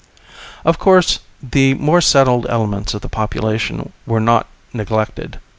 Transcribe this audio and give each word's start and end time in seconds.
Of 0.65 0.79
course 0.79 1.19
the 1.43 1.75
more 1.75 2.01
settled 2.01 2.47
elements 2.49 2.95
of 2.95 3.01
the 3.03 3.07
population 3.07 3.93
were 4.07 4.19
not 4.19 4.47
neglected. 4.73 5.39